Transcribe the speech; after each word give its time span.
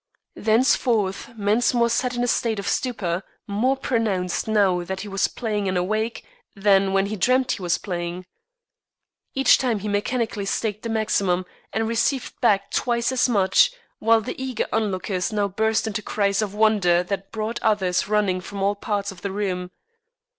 Thenceforth 0.35 1.29
Mensmore 1.37 1.87
sat 1.91 2.15
in 2.15 2.23
a 2.23 2.27
state 2.27 2.57
of 2.57 2.67
stupor 2.67 3.21
more 3.45 3.77
pronounced 3.77 4.47
now 4.47 4.81
that 4.83 5.01
he 5.01 5.07
was 5.07 5.27
playing 5.27 5.67
and 5.67 5.77
awake 5.77 6.25
than 6.55 6.91
when 6.91 7.05
he 7.05 7.15
dreamt 7.15 7.51
he 7.51 7.61
was 7.61 7.77
playing. 7.77 8.25
Each 9.35 9.59
time 9.59 9.77
he 9.77 9.87
mechanically 9.87 10.45
staked 10.45 10.81
the 10.81 10.89
maximum 10.89 11.45
and 11.71 11.87
received 11.87 12.41
back 12.41 12.71
twice 12.71 13.11
as 13.11 13.29
much, 13.29 13.73
while 13.99 14.21
the 14.21 14.43
eager 14.43 14.65
onlookers 14.73 15.31
now 15.31 15.47
burst 15.47 15.85
into 15.85 16.01
cries 16.01 16.41
of 16.41 16.55
wonder 16.55 17.03
that 17.03 17.31
brought 17.31 17.61
others 17.61 18.07
running 18.07 18.41
from 18.41 18.63
all 18.63 18.73
parts 18.73 19.11
of 19.11 19.21
the 19.21 19.29
room. 19.29 19.69